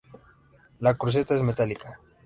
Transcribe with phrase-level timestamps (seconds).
[0.79, 1.99] La cruceta es metálica.